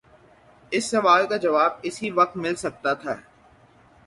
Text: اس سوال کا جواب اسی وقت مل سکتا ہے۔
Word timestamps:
اس 0.71 0.85
سوال 0.91 1.27
کا 1.27 1.37
جواب 1.37 1.71
اسی 1.83 2.09
وقت 2.11 2.37
مل 2.37 2.55
سکتا 2.55 2.91
ہے۔ 3.05 3.15